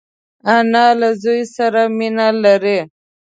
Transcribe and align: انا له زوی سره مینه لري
انا 0.55 0.85
له 0.99 1.09
زوی 1.21 1.41
سره 1.55 1.81
مینه 1.97 2.27
لري 2.43 2.79